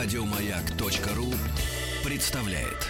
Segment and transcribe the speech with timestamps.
[0.00, 1.26] Радиомаяк.ру
[2.04, 2.86] представляет.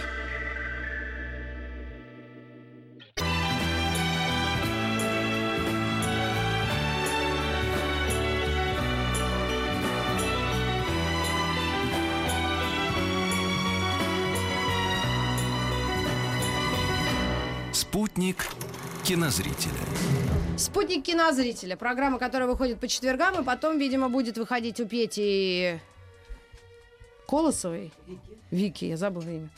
[17.73, 18.37] Спутник
[19.03, 19.73] кинозрителя.
[20.59, 21.79] Спутник кинозрителя.
[21.79, 25.81] Программа, которая выходит по четвергам, и потом, видимо, будет выходить у Пети
[27.29, 27.93] Колосовой.
[28.51, 29.51] Вики, я забыла имя.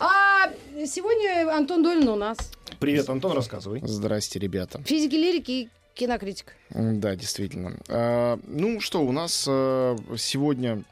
[0.00, 0.50] А
[0.86, 2.38] сегодня Антон Долин у нас.
[2.80, 3.82] Привет, Антон, рассказывай.
[3.84, 4.82] Здрасте, ребята.
[4.82, 6.54] Физики лирики и кинокритик.
[6.70, 7.76] Да, действительно.
[7.88, 10.84] А, ну что, у нас а, сегодня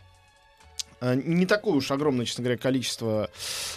[1.00, 3.30] а, не такое уж огромное, честно говоря, количество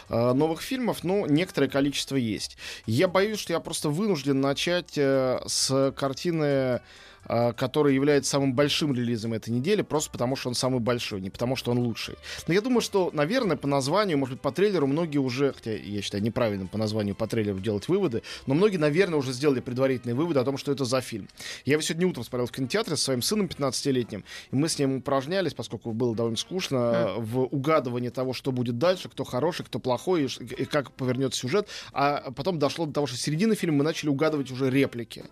[0.10, 2.58] а, новых фильмов, но некоторое количество есть.
[2.86, 6.82] Я боюсь, что я просто вынужден начать э, с картины
[7.30, 11.56] который является самым большим релизом этой недели, просто потому что он самый большой, не потому
[11.56, 12.16] что он лучший.
[12.48, 16.02] Но я думаю, что, наверное, по названию, может быть, по трейлеру многие уже, хотя я
[16.02, 20.40] считаю неправильным по названию по трейлеру делать выводы, но многие, наверное, уже сделали предварительные выводы
[20.40, 21.28] о том, что это за фильм.
[21.66, 24.98] Я его сегодня утром смотрел в кинотеатре со своим сыном 15-летним, и мы с ним
[24.98, 29.80] упражнялись, поскольку было довольно скучно, э, в угадывании того, что будет дальше, кто хороший, кто
[29.80, 31.68] плохой, и, как повернется сюжет.
[31.94, 35.26] А потом дошло до того, что середины фильма мы начали угадывать уже реплики.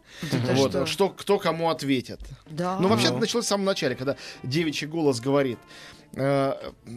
[0.54, 0.86] Вот, что?
[0.86, 2.20] что, кто кому ответит.
[2.48, 2.78] Да.
[2.80, 5.58] Ну, вообще, это началось в самом начале, когда девичий голос говорит.
[6.14, 6.54] Э,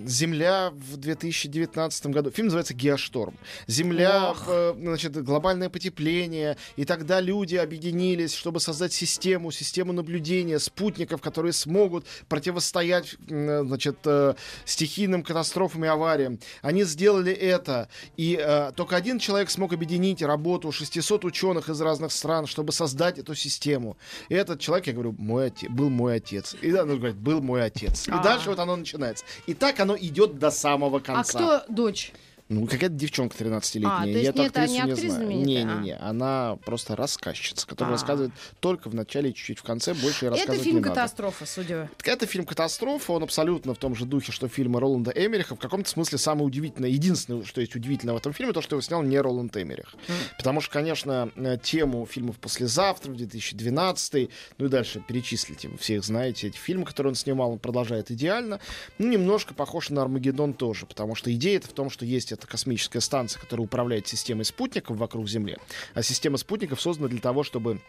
[0.07, 2.31] Земля в 2019 году.
[2.31, 3.35] Фильм называется Геошторм.
[3.67, 4.45] Земля, Ох.
[4.49, 6.57] э, значит, глобальное потепление.
[6.77, 13.99] И тогда люди объединились, чтобы создать систему, систему наблюдения, спутников, которые смогут противостоять, м, значит,
[14.05, 16.39] э, стихийным катастрофам и авариям.
[16.63, 17.89] Они сделали это.
[18.17, 23.19] И э, только один человек смог объединить работу 600 ученых из разных стран, чтобы создать
[23.19, 23.97] эту систему.
[24.29, 26.55] И этот человек, я говорю, мой отец, был мой отец.
[26.63, 28.09] И да, он говорит, был мой отец.
[28.09, 28.23] И А.
[28.23, 29.00] дальше вот оно начинается.
[29.47, 31.39] И так оно идет до самого А конца.
[31.39, 32.13] кто дочь?
[32.51, 33.95] Ну, какая-то девчонка 13-летняя.
[33.95, 35.31] А, то Я есть эту нет, а не актрису не актриса знаю.
[35.31, 35.97] Не-не-не.
[35.99, 37.97] Она просто рассказчица, которая А.
[37.97, 39.95] рассказывает только в начале чуть-чуть в конце.
[39.95, 40.95] Больше я Это рассказывать фильм не надо.
[40.95, 41.89] «Катастрофа», судя...
[42.03, 45.55] Это фильм «Катастрофа», он абсолютно в том же духе, что фильмы Роланда Эмериха.
[45.55, 48.83] В каком-то смысле самое удивительное, единственное, что есть удивительное в этом фильме, то, что его
[48.83, 49.95] снял не Роланд Эмерих.
[50.37, 55.95] Потому что, конечно, э, тему фильмов «Послезавтра», в 2012, ну и дальше перечислите, вы все
[55.95, 58.59] их знаете, эти фильмы, которые он снимал, он продолжает идеально.
[58.99, 62.47] Ну, немножко похож на «Армагеддон» тоже, потому что идея это в том, что есть эта
[62.47, 65.59] космическая станция, которая управляет системой спутников вокруг Земли,
[65.95, 67.81] а система спутников создана для того, чтобы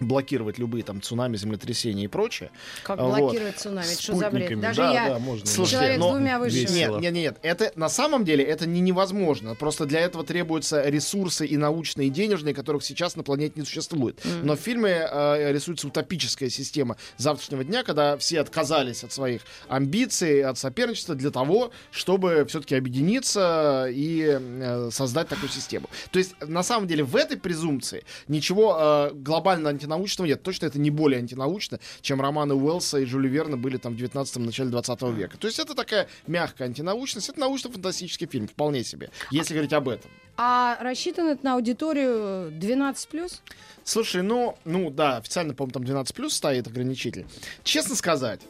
[0.00, 2.50] блокировать любые там цунами, землетрясения и прочее.
[2.82, 3.18] Как Вот.
[3.18, 3.86] блокировать цунами?
[3.86, 4.44] Это что за бред?
[4.46, 4.60] Спутниками.
[4.60, 5.08] Даже да, я...
[5.10, 5.46] да, можно.
[5.46, 6.74] Слушайте, Человек с но- двумя высшими.
[6.74, 9.54] Нет, нет, нет, это на самом деле это не невозможно.
[9.54, 14.20] Просто для этого требуются ресурсы и научные, и денежные, которых сейчас на планете не существует.
[14.42, 20.42] Но в фильме э, рисуется утопическая система завтрашнего дня, когда все отказались от своих амбиций,
[20.42, 25.88] от соперничества для того, чтобы все-таки объединиться и э, создать такую систему.
[26.10, 30.42] То есть на самом деле в этой презумпции ничего э, глобально антинаучного нет.
[30.42, 34.44] Точно это не более антинаучно, чем романы Уэллса и Жюля Верна были там в 19-м,
[34.44, 35.38] начале 20 века.
[35.38, 40.10] То есть это такая мягкая антинаучность, это научно-фантастический фильм, вполне себе, если говорить об этом.
[40.36, 43.40] А рассчитан это на аудиторию 12+.
[43.84, 47.26] Слушай, ну, ну да, официально, по-моему, там 12 плюс стоит ограничитель.
[47.62, 48.40] Честно сказать,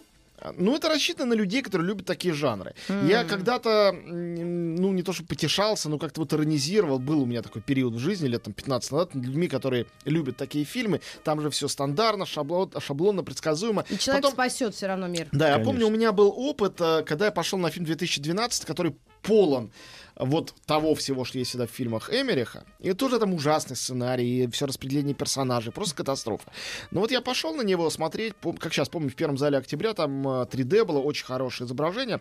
[0.57, 2.75] ну, это рассчитано на людей, которые любят такие жанры.
[3.09, 6.99] Я когда-то, ну, не то что потешался, но как-то вот иронизировал.
[6.99, 10.37] Был у меня такой период в жизни, лет там 15 назад, над людьми, которые любят
[10.37, 11.01] такие фильмы.
[11.23, 13.85] Там же все стандартно, шаблон, шаблонно, предсказуемо.
[13.91, 15.29] И человек Потом- спасет все равно мир.
[15.33, 15.73] Да, я Конечно.
[15.73, 19.71] помню, у меня был опыт, э, когда я пошел на фильм 2012, который полон
[20.17, 22.65] вот того всего, что есть всегда в фильмах Эмериха.
[22.79, 26.51] И тоже там ужасный сценарий, и все распределение персонажей, просто катастрофа.
[26.91, 30.27] Но вот я пошел на него смотреть, как сейчас помню, в первом зале октября там
[30.27, 32.21] э, 3D было, очень хорошее изображение.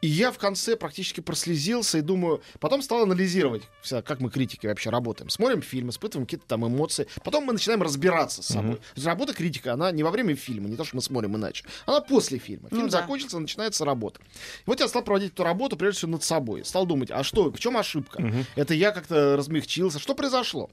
[0.00, 3.62] И я в конце практически прослезился и думаю, потом стал анализировать,
[4.04, 5.30] как мы критики вообще работаем.
[5.30, 7.06] Смотрим фильм, испытываем какие-то там эмоции.
[7.24, 8.78] Потом мы начинаем разбираться с собой.
[8.94, 11.64] Есть Работа критика, она не во время фильма, не то, что мы смотрим иначе.
[11.86, 12.68] Она после фильма.
[12.68, 13.00] Фильм Ну да.
[13.00, 14.20] закончился, начинается работа.
[14.20, 16.64] И вот я стал проводить эту работу, прежде всего, над собой.
[16.64, 18.22] Стал думать, а что, в чем ошибка?
[18.54, 19.98] Это я как-то размягчился.
[19.98, 20.70] Что произошло?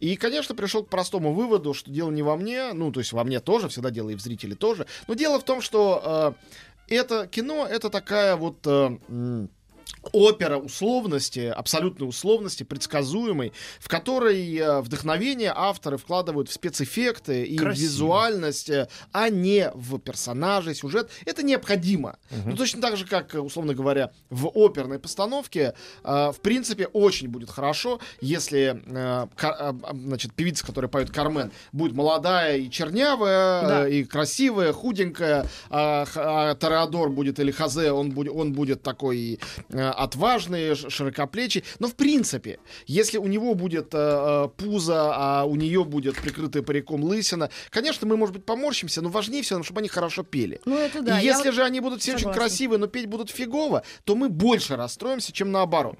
[0.00, 3.24] И, конечно, пришел к простому выводу, что дело не во мне, ну, то есть во
[3.24, 4.86] мне тоже, всегда дело и в зрителе тоже.
[5.08, 6.36] Но дело в том, что
[6.88, 8.58] э, это кино, это такая вот...
[8.66, 9.46] э,
[10.12, 17.72] опера условности, абсолютной условности, предсказуемой, в которой э, вдохновение авторы вкладывают в спецэффекты и Красиво.
[17.74, 21.10] в визуальность, э, а не в персонажей, сюжет.
[21.24, 22.16] Это необходимо.
[22.44, 27.50] Ну, точно так же, как, э, условно говоря, в оперной постановке, в принципе, очень будет
[27.50, 28.82] хорошо, если
[29.92, 33.88] значит, певица, которая поет Кармен, будет молодая и чернявая, Да.
[33.88, 39.38] и красивая, худенькая, а, а Тореадор будет или Хазе, он будет, он будет такой
[39.90, 41.64] отважный, ш- широкоплечий.
[41.78, 46.62] Но в принципе, если у него будет э, э, пузо, а у нее будет прикрытая
[46.62, 50.60] париком лысина, конечно, мы, может быть, поморщимся, но важнее всего, чтобы они хорошо пели.
[50.64, 51.18] Ну, это да.
[51.20, 52.40] и я если вот- же они будут все очень согласна.
[52.42, 55.96] красивые, но петь будут фигово, то мы больше расстроимся, чем наоборот.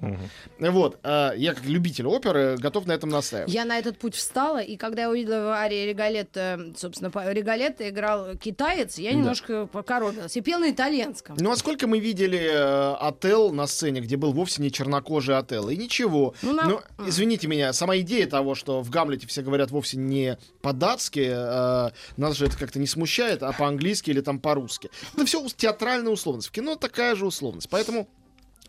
[0.59, 0.99] Вот.
[1.03, 3.51] э, я как любитель оперы готов на этом настаивать.
[3.53, 7.87] Я на этот путь встала, и когда я увидела в Арии Регалетто, собственно, по- Регалетто
[7.89, 10.35] играл китаец, я немножко покоробилась.
[10.37, 11.35] И пел на итальянском.
[11.39, 15.69] Ну а сколько мы видели э, Отел на сцене, где был вовсе не чернокожий Отел,
[15.69, 16.33] и ничего.
[16.41, 21.31] Ну, Ну, извините меня, сама идея того, что в Гамлете все говорят вовсе не по-датски,
[21.33, 24.89] э, нас же это как-то не смущает, а по-английски или там по-русски.
[25.13, 26.47] Это все театральная условность.
[26.47, 27.69] В кино такая же условность.
[27.69, 28.07] Поэтому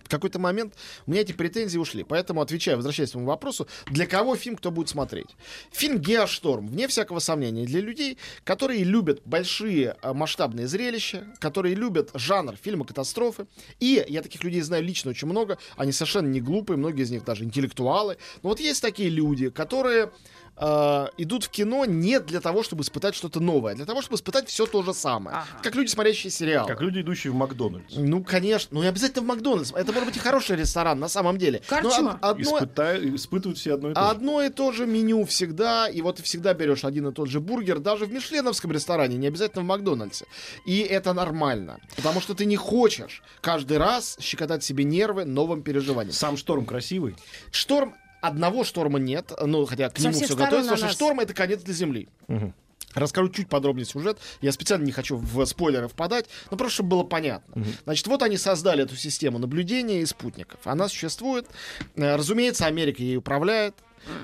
[0.04, 0.74] в какой-то момент
[1.06, 2.04] у меня эти претензии ушли.
[2.04, 5.28] Поэтому, отвечая, возвращаясь к своему вопросу, для кого фильм, кто будет смотреть?
[5.72, 12.10] Фильм «Геошторм», вне всякого сомнения, для людей, которые любят большие э, масштабные зрелища, которые любят
[12.14, 13.46] жанр фильма катастрофы.
[13.80, 15.58] И я таких людей знаю лично очень много.
[15.76, 18.18] Они совершенно не глупые, многие из них даже интеллектуалы.
[18.42, 20.10] Но вот есть такие люди, которые
[20.56, 24.16] э, идут в кино не для того, чтобы испытать что-то новое, а для того, чтобы
[24.16, 25.36] испытать все то же самое.
[25.38, 25.46] Ага.
[25.62, 26.68] Как люди, смотрящие сериалы.
[26.68, 27.94] Как люди, идущие в Макдональдс.
[27.96, 28.68] Ну, конечно.
[28.78, 29.72] Ну, и обязательно в Макдональдс.
[29.74, 31.62] Это может быть и хороший ресторан, на самом деле.
[31.70, 32.10] Но Корчма.
[32.12, 34.06] од- одно, Испытаю- испытывают все одно и то же.
[34.08, 37.40] одно и то же меню всегда, и вот ты всегда берешь один и тот же
[37.40, 40.26] бургер, даже в мишленовском ресторане, не обязательно в Макдональдсе.
[40.66, 46.12] И это нормально, потому что ты не хочешь каждый раз щекотать себе нервы новым переживанием.
[46.14, 47.16] Сам шторм красивый.
[47.50, 47.94] Шторм,
[48.26, 51.62] одного шторма нет, ну, хотя к Со нему все готовится, потому что шторм— это конец
[51.62, 52.08] для Земли.
[52.94, 54.18] Расскажу чуть подробнее сюжет.
[54.40, 57.64] Я специально не хочу в спойлеры впадать, но просто чтобы было понятно.
[57.84, 60.60] Значит, вот они создали эту систему наблюдения и спутников.
[60.64, 61.46] Она существует.
[61.96, 63.74] Э, Разумеется, Америка ей управляет.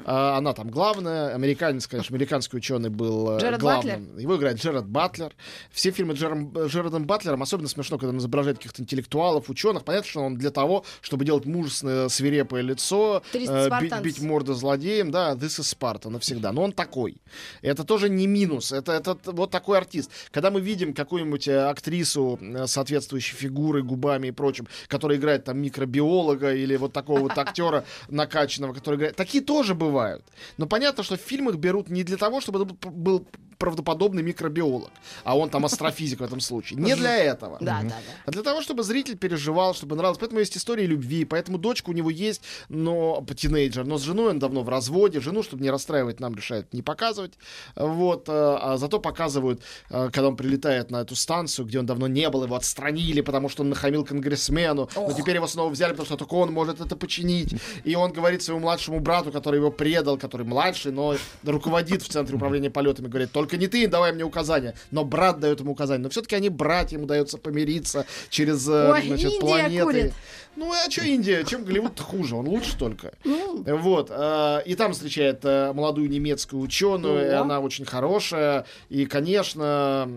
[0.05, 1.35] А, Она там главная.
[1.35, 4.19] Американец, конечно, американский ученый был э, Джеред главным.
[4.19, 5.33] Его играет Джеред Батлер.
[5.71, 9.85] Все фильмы Джером- Джередом Батлером особенно смешно, когда он изображает каких-то интеллектуалов, ученых.
[9.85, 14.55] Понятно, что он для того, чтобы делать мужественное, свирепое лицо, 300 э, бить, бить морду
[14.55, 16.53] злодеям, да, this is Sparta навсегда.
[16.53, 17.21] Но он такой.
[17.63, 18.73] Это тоже не минус.
[18.73, 20.11] Это, это вот такой артист.
[20.31, 25.59] Когда мы видим какую-нибудь э, актрису э, соответствующей фигурой, губами и прочим, которая играет там
[25.59, 29.17] микробиолога или вот такого вот актера накачанного, который играет...
[29.17, 30.25] Такие тоже бывают.
[30.59, 33.27] Но понятно, что в фильмах берут не для того, чтобы это был-
[33.59, 34.89] правдоподобный микробиолог,
[35.23, 36.81] а он там астрофизик в этом случае.
[36.81, 37.59] Не для этого.
[37.61, 37.95] Да, да, да.
[38.25, 40.17] А для того, чтобы зритель переживал, чтобы нравилось.
[40.19, 42.41] Поэтому есть история любви, поэтому дочка у него есть,
[42.71, 45.21] но тинейджер, но с женой он давно в разводе.
[45.21, 47.35] Жену, чтобы не расстраивать, нам решают не показывать.
[47.77, 52.09] Вот, э, а зато показывают, э, когда он прилетает на эту станцию, где он давно
[52.09, 54.89] не был, его отстранили, потому что он нахамил конгрессмену.
[54.97, 55.17] Но Ох.
[55.17, 57.55] теперь его снова взяли, потому что только он может это починить.
[57.85, 61.15] И он говорит своему младшему брату, который его предал, который младший, но
[61.45, 64.75] руководит в центре управления полетами, говорит, только не ты давай мне указания.
[64.91, 66.03] Но брат дает ему указания.
[66.03, 69.85] Но все-таки они братья, ему удается помириться через э, Ой, значит, Индия планеты.
[69.85, 70.13] курит.
[70.57, 71.45] Ну а что Индия?
[71.45, 72.35] Чем Голливуд хуже?
[72.35, 73.13] Он лучше только.
[73.25, 74.09] Ну, Вот.
[74.11, 77.43] э, И там встречает э, молодую немецкую ученую, и О.
[77.43, 78.67] она очень хорошая.
[78.89, 80.09] И, конечно,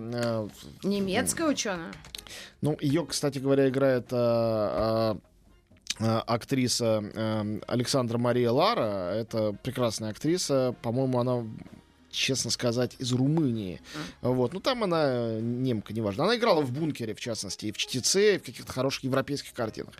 [0.83, 1.91] немецкая ученая.
[2.61, 4.07] ну, ее, кстати говоря, играет
[5.99, 9.11] актриса э, Александра Мария Лара.
[9.13, 10.75] Это прекрасная актриса.
[10.81, 11.45] По-моему, она
[12.13, 13.81] честно сказать, из Румынии.
[14.21, 14.53] Вот.
[14.53, 16.25] Ну, там она э, немка, неважно.
[16.25, 19.93] Она играла в «Бункере», в частности, и в «Чтеце», и в каких-то хороших европейских картинах.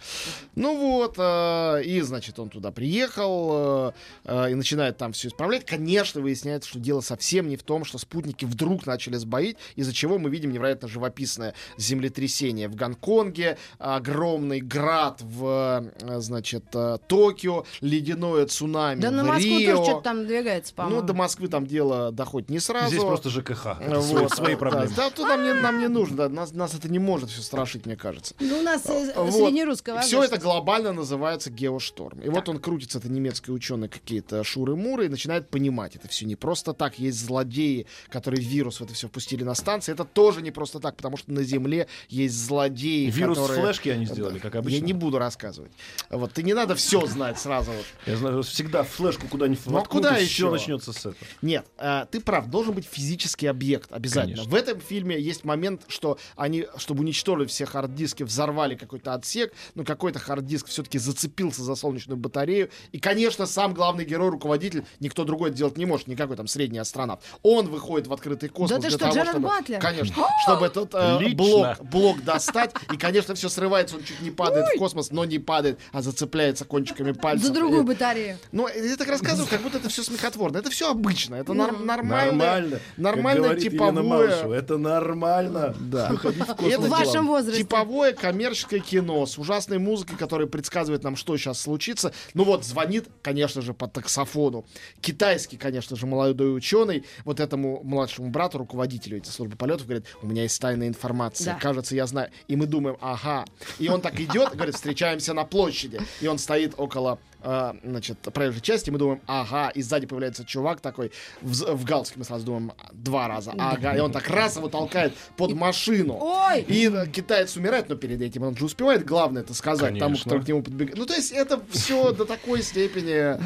[0.55, 3.91] Ну вот, э, и, значит, он туда приехал э,
[4.25, 5.65] э, и начинает там все исправлять.
[5.65, 10.19] Конечно, выясняется, что дело совсем не в том, что спутники вдруг начали сбоить, из-за чего
[10.19, 16.65] мы видим невероятно живописное землетрясение в Гонконге, огромный град в, значит,
[17.07, 19.77] Токио, ледяное цунами Да на Москву Рио.
[19.77, 21.01] тоже что-то там надвигается, по-моему.
[21.01, 22.87] Ну, до Москвы там дело доходит не сразу.
[22.89, 23.65] Здесь просто ЖКХ.
[23.79, 24.93] Это Вот, свои, свои да, проблемы.
[24.95, 27.85] Да, тут нам не, нам не нужно, да, нас, нас это не может все страшить,
[27.85, 28.35] мне кажется.
[28.39, 29.33] Ну, у нас э, Вот.
[29.33, 32.19] среднерусская Все это глобально называется геошторм.
[32.19, 36.35] И вот он крутится, это немецкий ученый, какие-то шуры-муры, и начинает понимать, это все не
[36.35, 36.99] просто так.
[36.99, 39.91] Есть злодеи, которые вирус в это все впустили на станции.
[39.91, 43.61] Это тоже не просто так, потому что на Земле есть злодеи, Вирус которые...
[43.61, 44.77] флешки они сделали, как обычно.
[44.77, 45.71] Я не буду рассказывать.
[46.09, 47.71] Вот, ты не надо все знать сразу.
[48.05, 50.49] Я знаю, всегда флешку куда-нибудь Ну, а куда еще?
[50.49, 51.15] начнется с этого.
[51.41, 54.35] Нет, а, ты прав, должен быть физический объект обязательно.
[54.37, 54.51] Конечно.
[54.51, 59.83] В этом фильме есть момент, что они, чтобы уничтожить все хард-диски, взорвали какой-то отсек, но
[59.83, 62.69] какой-то хард-диск все-таки зацепился за солнечную батарею.
[62.91, 66.79] И, конечно, сам главный герой, руководитель, никто другой это делать не может, никакой там средний
[66.79, 67.21] астронавт.
[67.43, 69.47] Он выходит в открытый космос ты для что, того, Джерард чтобы...
[69.47, 69.79] Батлер?
[69.79, 72.73] Конечно, чтобы этот э, блок, блок достать.
[72.91, 76.65] И, конечно, все срывается, он чуть не падает в космос, но не падает, а зацепляется
[76.65, 77.47] кончиками пальцев.
[77.47, 78.37] За другую И- батарею.
[78.51, 80.57] ну, я так рассказываю, как будто это все смехотворно.
[80.57, 81.35] Это все обычно.
[81.35, 82.79] Это нар- нормальное, Нормально.
[82.97, 84.03] нормальное Елена типовое.
[84.03, 85.75] Малышева, это нормально.
[85.79, 86.09] Да.
[86.09, 86.71] Выходить в И космос.
[86.73, 87.63] это В вашем возрасте.
[87.63, 92.13] Типовое коммерческое кино с ужасной музыкой, которая предсказывает нам, что сейчас случится.
[92.33, 94.65] Ну вот, звонит, конечно же, по таксофону.
[95.01, 100.27] Китайский, конечно же, молодой ученый, вот этому младшему брату, руководителю этой службы полетов, говорит, у
[100.27, 101.53] меня есть тайная информация.
[101.53, 101.59] Да.
[101.59, 102.29] Кажется, я знаю.
[102.47, 103.45] И мы думаем, ага.
[103.79, 106.01] И он так идет, говорит, встречаемся на площади.
[106.21, 110.79] И он стоит около а, значит, проезжей части, мы думаем, ага, и сзади появляется чувак
[110.79, 114.69] такой, в, в галстуке мы сразу думаем, два раза, ага, и он так раз его
[114.69, 116.17] толкает под машину.
[116.21, 116.61] Ой!
[116.61, 120.31] И э, китаец умирает, но перед этим он же успевает главное это сказать тому, Конечно.
[120.31, 120.97] кто к нему подбегает.
[120.97, 123.37] Ну, то есть это все до такой степени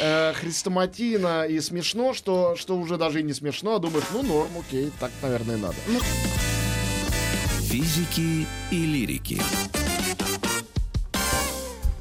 [0.00, 4.50] э, хрестоматийно и смешно, что, что уже даже и не смешно, а думаешь, ну, норм,
[4.58, 5.76] окей, так, наверное, надо.
[7.68, 9.40] Физики и лирики.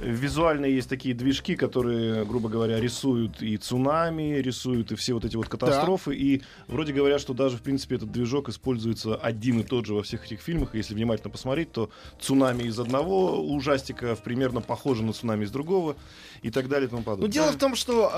[0.04, 5.36] Визуально есть такие движки, которые, грубо говоря, рисуют и цунами, рисуют и все вот эти
[5.36, 6.16] вот катастрофы.
[6.16, 10.04] И вроде говорят, что даже, в принципе, этот движок используется один и тот же во
[10.04, 10.76] всех этих фильмах.
[10.76, 15.96] И если внимательно посмотреть, то цунами из одного ужастика примерно похоже на цунами из другого
[16.42, 17.30] и так далее и тому Ну, подобное.
[17.32, 18.12] дело в том, что,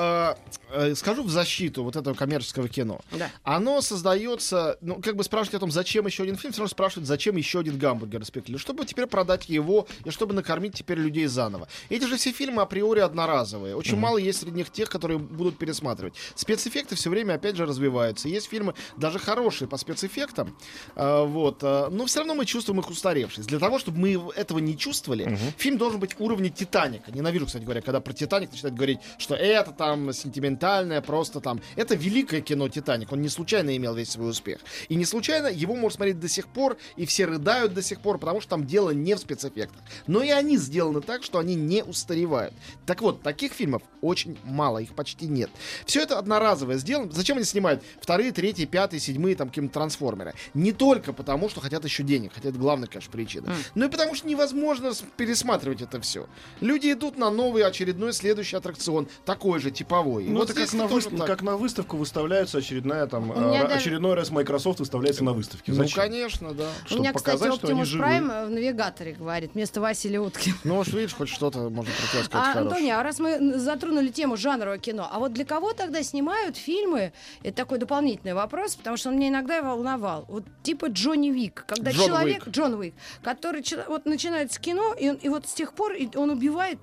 [0.71, 3.01] э, э, скажу в защиту вот этого коммерческого кино.
[3.11, 3.29] Да.
[3.43, 7.07] Оно создается, ну, как бы спрашивать о том, зачем еще один фильм, все равно спрашивают,
[7.07, 11.67] зачем еще один гамбургер распекли, чтобы теперь продать его и чтобы накормить теперь людей заново.
[11.89, 13.75] Эти же все фильмы априори одноразовые.
[13.75, 16.15] Очень мало есть среди них тех, которые будут пересматривать.
[16.35, 18.27] Спецэффекты все время, опять же, развиваются.
[18.27, 20.55] Есть фильмы даже хорошие по спецэффектам,
[20.95, 23.45] э, вот, э, но все равно мы чувствуем их устаревшись.
[23.45, 27.11] Для того, чтобы мы этого не чувствовали, фильм должен быть уровня Титаника.
[27.11, 31.61] Ненавижу, кстати говоря, когда про Титаник начинают говорить, что это там сентиментальное, просто там.
[31.75, 33.11] Это великое кино Титаник.
[33.11, 34.59] Он не случайно имел весь свой успех.
[34.89, 38.17] И не случайно его можно смотреть до сих пор, и все рыдают до сих пор,
[38.17, 39.81] потому что там дело не в спецэффектах.
[40.07, 42.53] Но и они сделаны так, что они не устаревают.
[42.85, 45.49] Так вот, таких фильмов очень мало, их почти нет.
[45.85, 47.11] Все это одноразовое сделано.
[47.11, 50.33] Зачем они снимают вторые, третьи, пятые, седьмые, там, какие-то трансформеры?
[50.53, 53.53] Не только потому, что хотят еще денег, хотя это главная, конечно, причина.
[53.73, 56.27] Но и потому, что невозможно пересматривать это все.
[56.61, 60.25] Люди идут на новый очередной следующий аттракцион, такой же, типовой.
[60.25, 61.27] Ну, вот это как на, тоже выс- так.
[61.27, 65.33] как на выставку выставляется очередная там У меня э, даже- очередной раз Microsoft выставляется на
[65.33, 65.71] выставке.
[65.71, 66.03] Ну, Зачем?
[66.03, 66.69] конечно, да.
[66.83, 67.99] У Чтобы меня, кстати, показать, они Optimus.
[67.99, 70.55] Prime в навигаторе говорит вместо Василия Уткина.
[70.63, 72.59] Ну, уж видишь, хоть что-то можно про тебя сказать А.
[72.59, 77.13] Антония, а раз мы затронули тему жанрового кино, а вот для кого тогда снимают фильмы?
[77.43, 80.25] Это такой дополнительный вопрос, потому что он меня иногда волновал.
[80.27, 82.55] Вот типа Джонни Вик, когда Джон человек, Уик.
[82.55, 82.93] Джон Уик,
[83.23, 86.79] который вот начинается кино, и, и вот с тех пор он убивает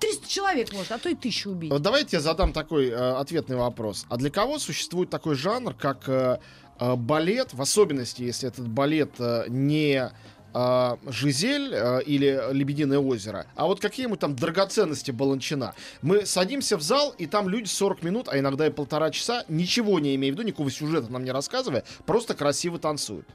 [0.00, 1.70] 300 человек, может, а то и тысячу убить.
[1.70, 4.06] Вот давайте я задам такой э, ответный вопрос.
[4.08, 6.38] А для кого существует такой жанр, как э,
[6.78, 10.10] э, балет, в особенности, если этот балет э, не
[10.54, 15.74] э, Жизель э, или Лебединое озеро, а вот какие-нибудь там драгоценности Баланчина.
[16.02, 19.98] Мы садимся в зал, и там люди 40 минут, а иногда и полтора часа, ничего
[20.00, 23.26] не имея в виду, никакого сюжета нам не рассказывая, просто красиво танцуют.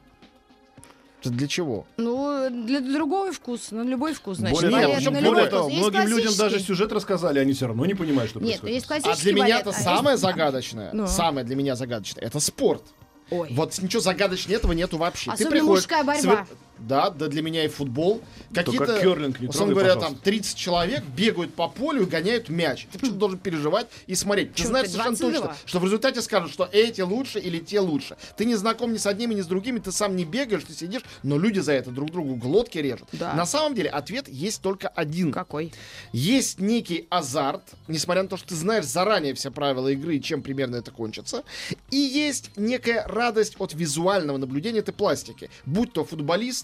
[1.23, 1.87] Для чего?
[1.97, 4.61] Ну, для другого вкус, на любой вкус, значит.
[4.61, 5.73] Более, Нет, причем на более любой того, вкус.
[5.73, 9.05] Есть многим людям даже сюжет рассказали, они все равно не понимают, что Нет, происходит.
[9.05, 11.07] есть А для меня это а есть- самое загадочное, Ну.
[11.07, 12.83] самое для меня загадочное, это спорт.
[13.31, 13.47] Ой.
[13.51, 15.31] Вот ничего загадочнее этого нету вообще.
[15.31, 16.45] Особенно мужская борьба.
[16.79, 18.21] Да, да, для меня и футбол.
[18.53, 20.15] Какие-то, как кёрлинг не условно говоря, пожалуйста.
[20.15, 22.87] там 30 человек бегают по полю и гоняют мяч.
[22.91, 24.53] Ты почему должен переживать и смотреть?
[24.53, 25.47] Ты Чё знаешь ты, совершенно 22?
[25.47, 28.17] точно, что в результате скажут, что эти лучше или те лучше.
[28.37, 31.01] Ты не знаком ни с одними, ни с другими, ты сам не бегаешь, ты сидишь,
[31.23, 33.07] но люди за это друг другу глотки режут.
[33.13, 33.33] Да.
[33.33, 35.31] На самом деле ответ есть только один.
[35.31, 35.73] Какой?
[36.11, 40.41] Есть некий азарт, несмотря на то, что ты знаешь заранее все правила игры и чем
[40.41, 41.43] примерно это кончится.
[41.91, 45.49] И есть некая радость от визуального наблюдения этой пластики.
[45.65, 46.03] Будь то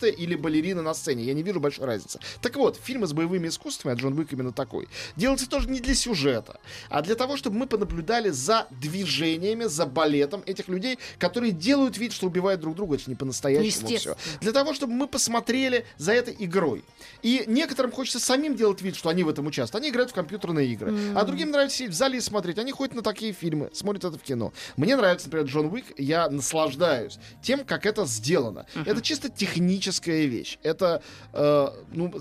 [0.01, 1.24] футболисты или балерины на сцене.
[1.24, 2.20] Я не вижу большой разницы.
[2.41, 5.96] Так вот, фильмы с боевыми искусствами, а Джон Уик именно такой, делается тоже не для
[5.96, 11.98] сюжета, а для того, чтобы мы понаблюдали за движениями, за балетом этих людей, которые делают
[11.98, 12.96] вид, что убивают друг друга.
[12.96, 14.15] Это не по-настоящему все.
[14.41, 16.84] Для того, чтобы мы посмотрели за этой игрой.
[17.22, 19.84] И некоторым хочется самим делать вид, что они в этом участвуют.
[19.84, 20.93] Они играют в компьютерные игры.
[21.15, 22.58] А другим нравится сидеть в зале и смотреть.
[22.58, 24.53] Они ходят на такие фильмы, смотрят это в кино.
[24.77, 25.86] Мне нравится, например, Джон Уик.
[25.98, 28.65] Я наслаждаюсь тем, как это сделано.
[28.86, 30.58] Это чисто технически коммерческая вещь.
[30.64, 31.02] Это,
[31.34, 32.12] э, ну,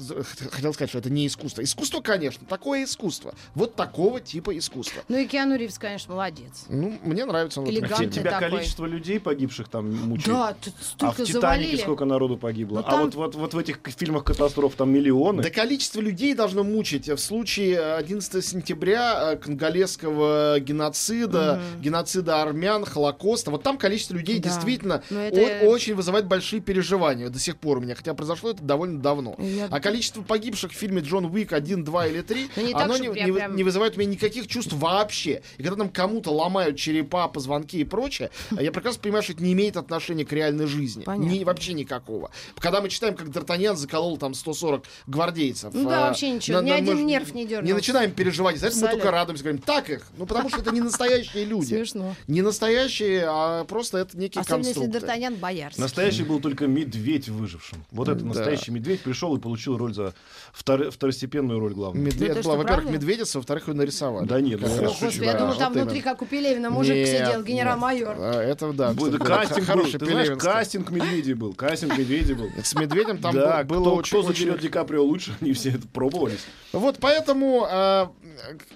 [0.51, 1.63] хотел сказать, что это не искусство.
[1.63, 3.35] Искусство, конечно, такое искусство.
[3.55, 5.03] Вот такого типа искусства.
[5.09, 6.65] Ну и Киану Ривз, конечно, молодец.
[6.69, 7.69] Ну, мне нравится он.
[7.69, 8.51] Элегантный тебя такой.
[8.51, 10.29] количество людей погибших там мучает?
[10.37, 11.77] Да, тут А в столько Титанике завалили.
[11.77, 12.77] сколько народу погибло?
[12.81, 15.43] Ну, А там- вот, вот, вот в этих фильмах катастроф там миллионы.
[15.43, 17.09] Да количество людей должно мучить.
[17.09, 24.49] В случае 11 сентября э, конголезского геноцида, геноцида армян, Холокоста, вот там количество людей Да.
[24.49, 28.51] действительно Но это- о- очень вызывает большие переживания до сих пор у меня, хотя произошло
[28.51, 29.37] это довольно давно.
[29.39, 32.83] Я- А количество погибших в фильме Джон Уик 1, 2 или 3, Ну, не так,
[32.83, 35.43] оно что не, не прям- не вызывает у меня никаких чувств вообще.
[35.59, 39.53] И когда там кому-то ломают черепа, позвонки и прочее, я прекрасно понимаю, что это не
[39.53, 41.05] имеет отношения к реальной жизни.
[41.17, 42.31] Ни- вообще никакого.
[42.59, 45.73] Когда мы читаем, как Д'Артаньян заколол там 140 гвардейцев.
[45.75, 47.67] Ну да, а, вообще ничего, ни мы один ж нерв не дернулся.
[47.67, 48.59] Не начинаем переживать.
[48.59, 49.45] За это мы только радуемся.
[49.45, 50.07] Говорим, так их.
[50.17, 51.67] Ну, потому что это не настоящие люди.
[51.75, 52.15] Смешно.
[52.27, 55.07] Не настоящие, а просто это некие Особенно если конструкты.
[55.07, 55.81] Д'Артаньян боярский.
[55.83, 57.85] Настоящий был только медведь выжившим.
[57.91, 58.27] Вот это Да.
[58.27, 60.15] настоящий медведь пришел и получил роль за
[60.55, 62.07] втор- второстепенную роль главную.
[62.07, 64.27] Медведь, Ну, это во-первых, медведица, во-вторых, ее нарисовали.
[64.27, 66.71] Да нет, ну, Как я шучу, я да, думаю, там вот внутри, как у Пелевина,
[66.71, 68.17] мужик Нет, сидел, генерал-майор.
[68.19, 68.93] А, Это да.
[68.93, 72.49] Был- кастинг был, ты знаешь, кастинг медведей был, кастинг медведей был.
[72.63, 75.53] С медведем там да, был- было кто, очень, кто заберет очень- Ди Каприо лучше, они
[75.53, 76.41] все это пробовались.
[76.73, 78.07] Вот поэтому э,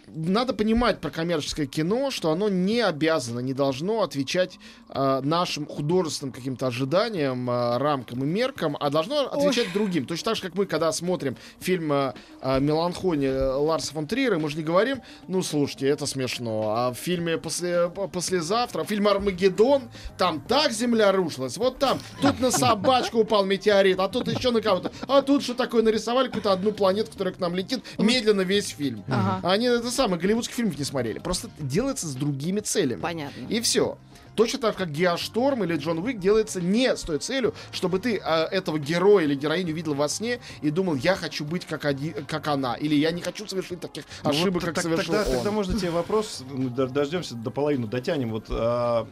[0.09, 6.33] надо понимать про коммерческое кино, что оно не обязано, не должно отвечать э, нашим художественным
[6.33, 10.07] каким-то ожиданиям, э, рамкам и меркам, а должно отвечать другим.
[10.07, 14.49] Точно так же, как мы, когда смотрим фильм э, э, «Меланхония» Ларса фон Триера, мы
[14.51, 16.75] же не говорим, ну, слушайте, это смешно.
[16.77, 19.83] А в фильме после, «Послезавтра», в фильме «Армагеддон»,
[20.19, 24.61] там так земля рушилась, вот там, тут на собачку упал метеорит, а тут еще на
[24.61, 28.69] кого-то, а тут что такое нарисовали, какую-то одну планету, которая к нам летит, медленно весь
[28.69, 29.05] фильм.
[29.09, 29.49] Ага.
[29.49, 31.19] Они это самое, голливудских фильмов не смотрели.
[31.19, 33.01] Просто делается с другими целями.
[33.01, 33.47] Понятно.
[33.49, 33.99] И все.
[34.35, 38.47] Точно так, как Геошторм или Джон Уик делается не с той целью, чтобы ты а,
[38.51, 42.49] этого героя или героиню видел во сне и думал, я хочу быть как, оди- как
[42.49, 45.37] она, или я не хочу совершить таких Ну ошибок, вот как так- совершил тогда, он.
[45.37, 48.31] тогда можно тебе вопрос, ну, дождемся до половины, дотянем.
[48.31, 48.45] Вот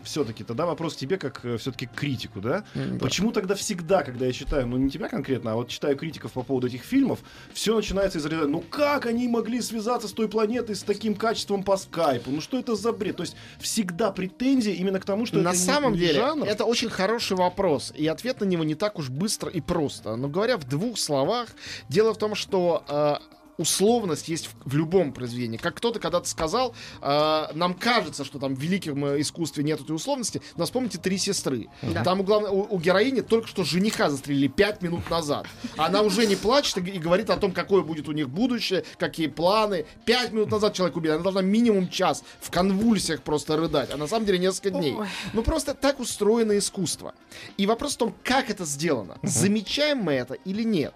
[0.04, 2.64] все-таки тогда вопрос тебе как все-таки критику, да?
[2.74, 2.98] Да.
[2.98, 6.42] Почему тогда всегда, когда я читаю, ну не тебя конкретно, а вот читаю критиков по
[6.42, 7.20] поводу этих фильмов,
[7.52, 11.62] все начинается из ряда, ну как они могли связаться с той планетой с таким качеством
[11.62, 12.30] по скайпу?
[12.30, 13.16] Ну что это за бред?
[13.16, 16.44] То есть всегда претензии именно к тому, что На это самом не деле, жанр.
[16.46, 20.16] это очень хороший вопрос, и ответ на него не так уж быстро и просто.
[20.16, 21.48] Но говоря в двух словах,
[21.88, 23.16] дело в том, что э,
[23.62, 25.56] условность есть в, в любом произведении.
[25.56, 29.96] Как кто-то когда-то сказал, э, нам кажется, что там в великом э, искусстве нет этой
[29.96, 31.68] условности, но вспомните «Три сестры».
[31.82, 32.04] Да.
[32.04, 35.46] Там у, главной- у, у героини только что жениха застрелили пять минут назад.
[35.76, 39.86] Она уже не плачет и, говорит о том, какое будет у них будущее, какие планы.
[40.04, 41.12] Пять минут назад человек убили.
[41.12, 43.90] Она должна минимум час в конвульсиях просто рыдать.
[43.92, 44.94] А на самом деле несколько дней.
[44.94, 45.06] Ой.
[45.32, 47.14] Ну просто так устроено искусство.
[47.56, 49.18] И вопрос в том, как это сделано.
[49.22, 50.94] Замечаем мы это или нет?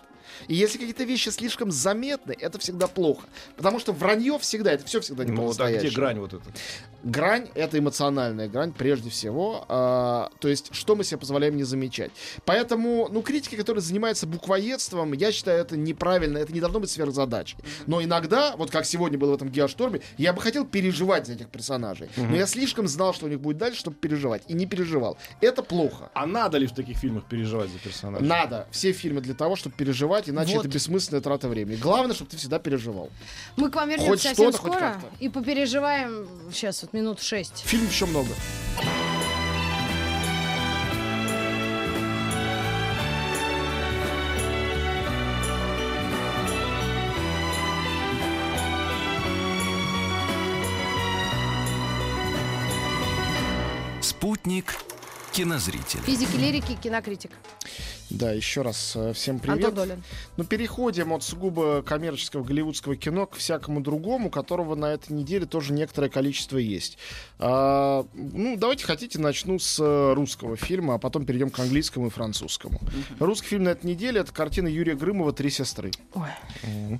[0.49, 3.27] И если какие-то вещи слишком заметны, это всегда плохо.
[3.57, 6.45] Потому что вранье всегда, это все всегда не Ну, вот, а где грань вот эта?
[7.05, 9.65] Грань— это эмоциональная грань, прежде всего.
[9.69, 12.11] А, то есть, что мы себе позволяем не замечать.
[12.45, 17.59] Поэтому, ну, критики, которые занимаются буквоедством, я считаю, это неправильно, это не должно быть сверхзадачей.
[17.87, 21.49] Но иногда, вот как сегодня было в этом Геошторме, я бы хотел переживать за этих
[21.49, 22.09] персонажей.
[22.17, 24.43] Но я слишком знал, что у них будет дальше, чтобы переживать.
[24.49, 25.17] И не переживал.
[25.41, 26.11] Это плохо.
[26.15, 28.25] А надо ли в таких фильмах переживать за персонажа?
[28.25, 30.67] Надо все фильмы для того, чтобы переживать, иначе Вот.
[30.67, 31.77] это бессмысленная трата времени.
[31.77, 33.11] Главное, чтобы ты всегда переживал.
[33.57, 35.07] Мы к вам Хоть вернемся совсем хоть скоро как-то.
[35.21, 37.63] и попереживаем сейчас вот минут шесть.
[37.67, 38.31] Фильмов еще много.
[54.01, 54.77] Спутник
[55.33, 56.03] кинозрителя.
[56.03, 57.31] Физики, лирики, кинокритик.
[58.17, 59.67] Да, еще раз э, всем привет.
[59.67, 60.03] Антон Долин.
[60.39, 65.75] Ну, переходим от сугубо коммерческого голливудского кино к всякому другому, которого на этой неделе тоже
[65.75, 66.97] некоторое количество есть.
[67.39, 72.11] А, ну, давайте хотите, начну с э, русского фильма, а потом перейдем к английскому и
[72.11, 72.81] французскому.
[73.19, 75.91] Русский фильм на этой неделе это картина Юрия Грымова «Три сестры».
[76.15, 76.29] Ой.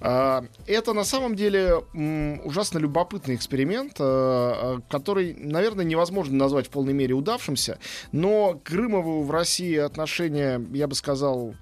[0.03, 6.71] А, Это на самом деле м, ужасно любопытный эксперимент, э, который, наверное, невозможно назвать в
[6.71, 7.79] полной мере удавшимся,
[8.13, 11.55] но к Грымову в России отношения, я бы сказал, сказал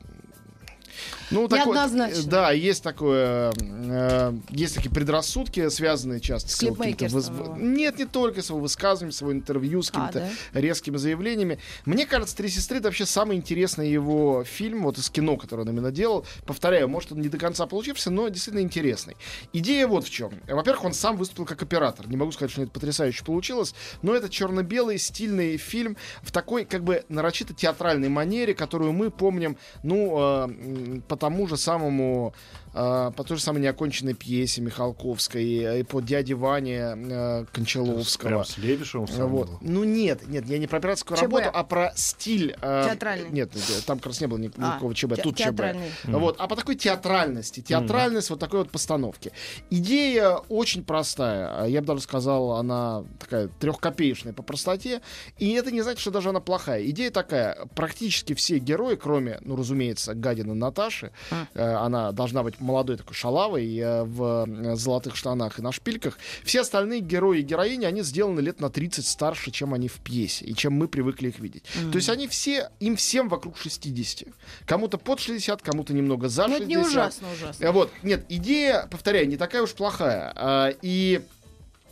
[1.31, 2.23] ну, Неоднозначно.
[2.31, 7.57] да, есть такое, э, есть такие предрассудки, связанные часто С с клипмейкерством его.
[7.57, 11.59] Нет, не только с его высказыванием, с его интервью, с А, какими-то резкими заявлениями.
[11.85, 15.71] Мне кажется, «Три сестры»— это вообще самый интересный его фильм, вот из кино, который он
[15.71, 16.27] именно делал.
[16.47, 19.17] Повторяю, может, он не до конца получился, но действительно интересный.
[19.53, 20.33] Идея вот в чем.
[20.49, 22.09] Во-первых, он сам выступил как оператор.
[22.09, 26.85] Не могу сказать, что это потрясающе получилось, но это черно-белый стильный фильм в такой, как
[26.85, 30.17] бы, нарочито театральной манере, которую мы помним, ну,
[30.49, 32.35] э, по тому же самому
[32.75, 38.29] э, по той же самой неоконченной пьесе Михалковской э, и по дяде Ване э, Кончаловского.
[38.29, 39.51] Прям с Левишевым Вот.
[39.63, 41.23] Ну нет, нет, я не про операторскую ЧБ.
[41.25, 42.55] работу, а про стиль.
[42.61, 43.31] э, Театральный.
[43.31, 43.51] Нет,
[43.87, 45.91] там как раз не было А, никакого ЧБ, те- тут театральный.
[46.03, 46.09] ЧБ.
[46.11, 49.33] Вот, а по такой театральности, театральность вот такой вот постановки.
[49.71, 55.01] Идея очень простая, а я бы даже сказал, она такая трехкопеечная по простоте,
[55.39, 56.85] и это не значит, что даже она плохая.
[56.87, 61.47] Идея такая, практически все герои, кроме, ну, разумеется, гадины Наташи, А.
[61.55, 66.18] э, она должна быть молодой такой шалавой э, в э, золотых штанах и на шпильках.
[66.42, 70.44] Все остальные герои и героини, они сделаны лет на 30 старше, чем они в пьесе,
[70.46, 71.64] и чем мы привыкли их видеть.
[71.92, 74.29] То есть они все, им всем вокруг 60.
[74.66, 76.61] Кому-то под 60, кому-то немного за Ну, 60.
[76.62, 77.64] это не ужасно, ужасно.
[77.64, 80.33] Э, Вот, нет, идея, повторяю, не такая уж плохая.
[80.35, 81.20] А, И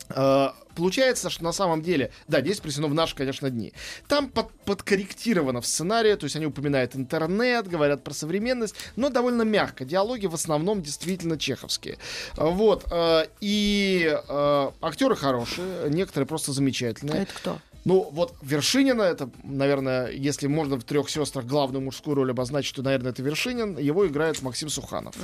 [0.08, 3.72] Получается, что на самом деле, да, здесь присено в наши, конечно, дни.
[4.08, 9.42] Там под, подкорректировано в сценарии, то есть они упоминают интернет, говорят про современность, но довольно
[9.42, 9.84] мягко.
[9.84, 11.98] Диалоги в основном действительно чеховские.
[12.36, 12.86] А, Вот.
[12.90, 17.22] э, И э, актеры хорошие, некоторые просто замечательные.
[17.22, 17.58] Это кто?
[17.84, 22.82] Ну, вот Вершинина, это, наверное, если можно в трех сестрах главную мужскую роль обозначить, то,
[22.82, 23.76] наверное, это Вершинин.
[23.76, 25.16] Его играет Максим Суханов.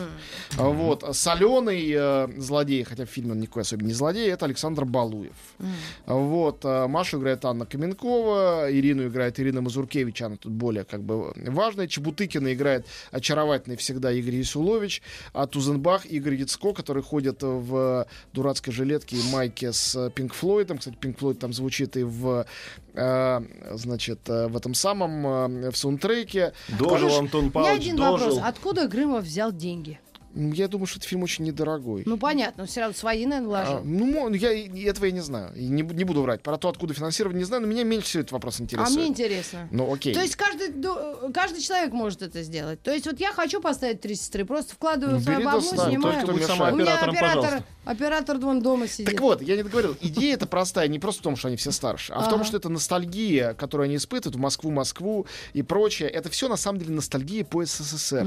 [0.59, 1.05] А Вот.
[1.17, 5.37] Соленый э, злодей, хотя в фильме он никакой особенно не злодей, это Александр Балуев.
[6.07, 6.61] А Вот.
[6.65, 11.87] а Машу играет Анна Каменкова, Ирину играет Ирина Мазуркевич, она тут более как бы важная.
[11.87, 19.17] Чебутыкина играет очаровательный всегда Игорь Ясулович, а Тузенбах Игорь Яцко, который ходит в дурацкой жилетке
[19.17, 20.79] и майке с Пинк Флойдом.
[20.79, 22.47] Кстати, Пинк Флойд там звучит и в
[23.75, 25.27] значит, э, в этом самом,
[25.67, 26.53] э, в саундтреке.
[26.79, 28.13] Дожил Антон У меня Павлович, один дожил.
[28.29, 28.41] вопрос.
[28.45, 30.01] Откуда Грымов взял деньги?
[30.35, 32.03] Я думаю, что этот фильм очень недорогой.
[32.05, 33.85] Ну, понятно, он все равно свои, наверное, А, вложил.
[33.85, 34.53] ну, мо- я
[34.91, 35.53] этого я не знаю.
[35.57, 36.43] И не, не буду врать.
[36.43, 38.97] Про то, откуда финансирование, не знаю, но меня меньше всего этот вопрос А, интересует.
[38.99, 39.69] мне интересно.
[39.73, 40.13] Ну, окей.
[40.15, 40.71] То есть каждый,
[41.33, 42.81] каждый человек может это сделать.
[42.83, 45.69] То есть вот я хочу поставить три сестры, просто вкладываю Ну, свое бери да бабло,
[45.71, 46.01] снимаю.
[46.21, 46.75] только будь мешает.
[46.75, 47.65] У меня оператором, оператор, пожалуйста.
[47.89, 49.07] Оператор вон дома сидит.
[49.07, 49.97] Так вот, я не договорил.
[50.01, 52.57] Идея это простая, не просто в том, что они все старше, а в том, что
[52.57, 56.09] это ностальгия, которую они испытывают в Москву, Москву и прочее.
[56.09, 58.27] Это все на самом деле ностальгия по СССР.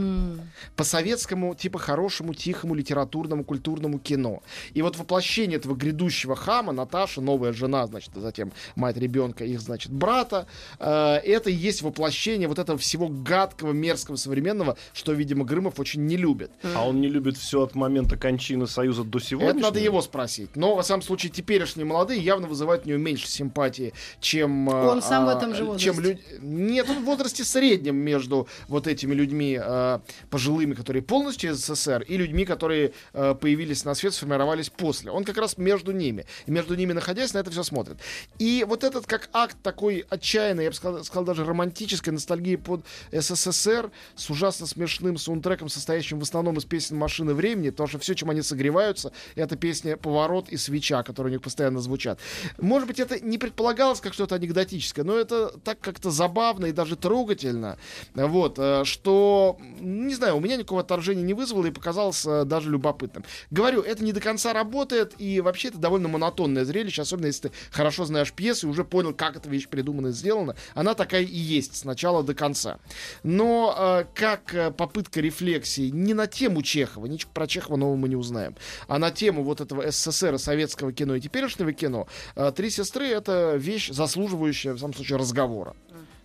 [0.76, 4.42] По советскому, типа хорошему, тихому, литературному, культурному кино.
[4.74, 9.62] И вот воплощение этого грядущего хама, Наташа, новая жена, значит, а затем мать ребенка, их,
[9.62, 10.48] значит, брата,
[10.80, 16.06] э, это и есть воплощение вот этого всего гадкого, мерзкого, современного, что, видимо, Грымов очень
[16.06, 16.52] не любит.
[16.76, 19.51] А он не любит все от момента кончины Союза до сегодня.
[19.52, 20.56] Это надо его спросить.
[20.56, 24.70] Но, во всяком случае, теперешние молодые явно вызывают у него меньше симпатии, чем...
[24.70, 26.20] э, Он сам в а, этом же чем возрасте.
[26.32, 31.58] люд- Нет, он в возрасте среднем между вот этими людьми э, пожилыми, которые полностью из
[31.58, 35.12] СССР, и людьми, которые э, появились на свет, сформировались после.
[35.12, 36.26] Он как раз между ними.
[36.46, 37.98] И между ними, находясь, на это все смотрит.
[38.40, 42.86] И вот этот как акт такой отчаянный, я бы сказал, сказал даже романтической ностальгии под
[43.12, 48.14] СССР с ужасно смешным саундтреком, состоящим в основном из песен «Машины времени», потому что все,
[48.16, 49.12] чем они согреваются,
[49.44, 52.20] это песня «Поворот» и «Свеча», которые у них постоянно звучат.
[52.60, 56.96] Может быть, это не предполагалось как что-то анекдотическое, но это так как-то забавно и даже
[56.96, 57.78] трогательно,
[58.14, 62.70] вот, э, что, не знаю, у меня никакого отторжения не вызвало и показалось э, даже
[62.70, 63.24] любопытным.
[63.50, 67.52] Говорю, это не до конца работает, и вообще это довольно монотонное зрелище, особенно если ты
[67.72, 70.56] хорошо знаешь пьесу и уже понял, как эта вещь придумана и сделана.
[70.74, 72.80] Она такая и есть с начала до конца.
[73.24, 78.16] Но э, как попытка рефлексии не на тему Чехова, ничего про Чехова нового мы не
[78.16, 78.56] узнаем,
[78.88, 83.56] а на тему вот этого СССР, советского кино и теперешнего кино, э, «Три сестры»— это
[83.58, 85.76] вещь, заслуживающая, в самом случае, разговора.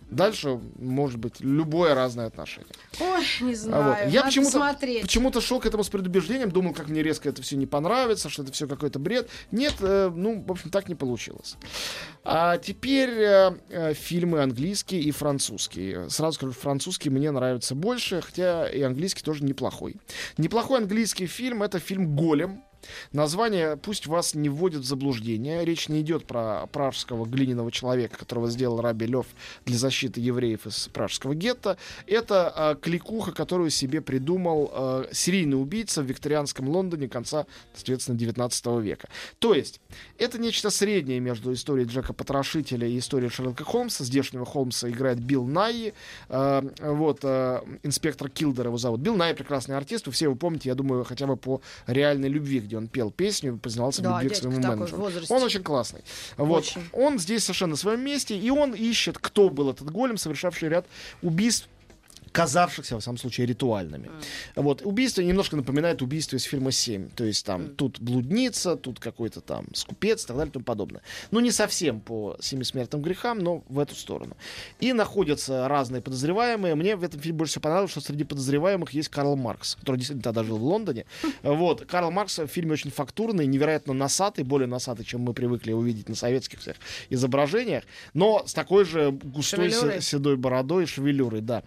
[0.09, 2.71] Дальше может быть любое разное отношение.
[3.01, 4.05] Ой, не А знаю.
[4.05, 4.13] вот.
[4.13, 7.65] Я почему-то, почему-то шел к этому с предубеждением, думал, как мне резко это все не
[7.65, 9.29] понравится, что это все какой-то бред.
[9.51, 11.57] Нет, э, ну, в общем, так не получилось.
[12.23, 16.09] А теперь э, э, фильмы английские и французские.
[16.09, 19.97] Сразу скажу, французский мне нравится больше, хотя и английский тоже неплохой.
[20.37, 22.63] Неплохой английский фильм— это фильм «Голем».
[23.11, 25.65] Название пусть вас не вводит в заблуждение.
[25.65, 29.27] Речь не идет про пражского глиняного человека, которого сделал Раби Лев
[29.65, 31.77] для защиты евреев из пражского гетто.
[32.05, 38.65] Это э, кликуха, которую себе придумал э, серийный убийца в викторианском Лондоне конца, соответственно, 19
[38.81, 39.09] века.
[39.39, 39.81] То есть,
[40.17, 44.03] это нечто среднее между историей Джека Потрошителя и историей Шерлока Холмса.
[44.03, 45.93] Здешнего Холмса играет Билл Найи.
[46.29, 49.01] Э, вот, э, инспектор Килдер его зовут.
[49.01, 50.05] Билл Найи прекрасный артист.
[50.07, 53.57] Вы все его помните, я думаю, хотя бы по реальной любви, где он пел песню
[53.57, 55.11] признавался Да, в любви к своему менеджеру.
[55.29, 56.01] Он очень классный.
[56.37, 56.63] Вот.
[56.63, 56.83] Очень.
[56.93, 60.85] Он здесь совершенно на своем месте, и он ищет, кто был этот голем, совершавший ряд
[61.21, 61.69] убийств
[62.31, 64.09] казавшихся, во всяком случае, ритуальными.
[64.55, 64.81] Вот.
[64.83, 67.09] Убийство немножко напоминает убийство из фильма «Семь».
[67.09, 71.01] То есть там тут блудница, тут какой-то там скупец и так далее и тому подобное.
[71.31, 74.37] Ну, не совсем по семи смертным грехам, но в эту сторону.
[74.79, 76.75] И находятся разные подозреваемые.
[76.75, 80.23] Мне в этом фильме больше всего понравилось, что среди подозреваемых есть Карл Маркс, который действительно
[80.23, 81.05] тогда жил в Лондоне.
[81.43, 81.85] Вот.
[81.85, 86.15] Карл Маркс в фильме очень фактурный, невероятно носатый, более носатый, чем мы привыкли увидеть на
[86.15, 86.77] советских всех
[87.09, 90.01] изображениях, но с такой же густой Шевелюрой.
[90.01, 91.63] седой бородой и шевелюрой, да.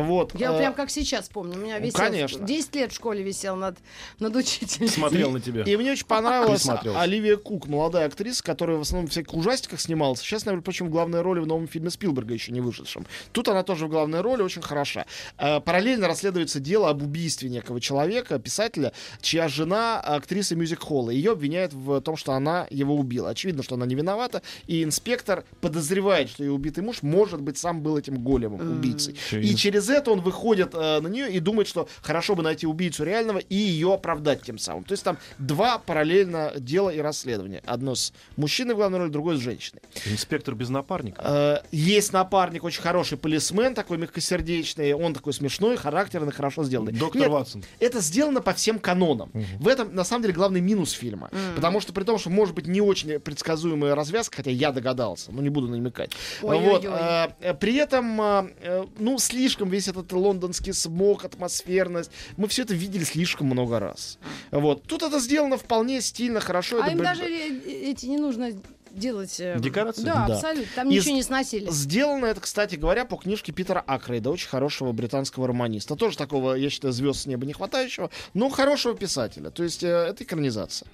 [0.00, 0.38] Вот.
[0.38, 1.58] Я э, прям как сейчас помню.
[1.58, 2.46] У меня висел, конечно.
[2.46, 3.76] 10 лет в школе висел над,
[4.18, 4.88] над учителем.
[4.88, 5.62] Смотрел И- на тебя.
[5.62, 6.66] И мне очень понравилась.
[6.96, 10.20] Оливия Кук, молодая актриса, которая в основном в всяких ужастиках снималась.
[10.20, 13.06] Сейчас, наверное, почему в главной роли в новом фильме Спилберга еще не вышедшем.
[13.32, 15.06] Тут она тоже в главной роли, очень хороша.
[15.38, 21.10] Э, Параллельно расследуется дело об убийстве некого человека, писателя, чья жена актриса мюзик-холла.
[21.10, 23.30] Ее обвиняют в том, что она его убила.
[23.30, 27.82] Очевидно, что она не виновата, и инспектор подозревает, что ее убитый муж, может быть, сам
[27.82, 29.16] был этим големом, убийцей.
[29.32, 33.04] И через это он выходит э, на нее и думает, что хорошо бы найти убийцу
[33.04, 34.84] реального и ее оправдать тем самым.
[34.84, 37.62] То есть там два параллельно дела и расследования.
[37.66, 39.82] Одно с мужчиной в главной роли, другое с женщиной.
[40.06, 41.22] Инспектор без напарника.
[41.24, 46.92] Э, есть напарник, очень хороший полисмен, такой мягкосердечный, он такой смешной, характерный, хорошо сделанный.
[46.92, 47.64] Доктор Нет, Ватсон.
[47.80, 49.30] это сделано по всем канонам.
[49.58, 51.30] В этом, на самом деле, главный минус фильма.
[51.54, 55.42] Потому что при том, что может быть не очень предсказуемая развязка, хотя я догадался, но
[55.42, 56.12] не буду намекать.
[56.42, 56.72] Ой-ой-ой.
[56.72, 62.46] Вот, э, э, при этом, э, э, ну, слишком весь этот лондонский смог, атмосферность, мы
[62.46, 64.18] все это видели слишком много раз.
[64.52, 64.84] Вот.
[64.84, 66.76] Тут это сделано вполне стильно, хорошо.
[66.80, 68.52] А это им б- даже э, эти не нужно
[68.92, 69.40] делать...
[69.40, 70.02] э, Декорации?
[70.02, 70.34] Да, Да.
[70.34, 70.70] абсолютно.
[70.74, 71.70] Там И ничего не сносили.
[71.70, 75.96] Сделано это, кстати говоря, по книжке Питера Акройда, очень хорошего британского романиста.
[75.96, 79.48] Тоже такого, я считаю, звезд с неба не хватающего, но хорошего писателя.
[79.50, 80.86] То есть э, это экранизация.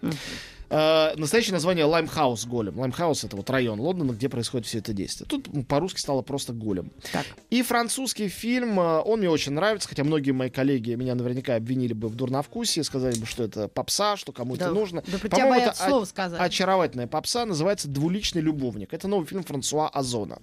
[0.71, 2.79] Э, настоящее название Лаймхаус Голем.
[2.79, 5.27] Лаймхаус это вот район Лондона, где происходит все это действие.
[5.29, 6.93] Тут по-русски стало просто Голем.
[7.13, 7.25] Так.
[7.51, 11.93] И французский фильм, э, он мне очень нравится, хотя многие мои коллеги меня наверняка обвинили
[11.95, 15.03] бы в дурновкусии, сказали бы, что это попса, что кому это Да, нужно.
[15.07, 16.41] да тебя По-моему, это сказать.
[16.41, 18.93] очаровательная попса, называется «Двуличный любовник».
[18.93, 20.39] Это новый фильм Франсуа Озона.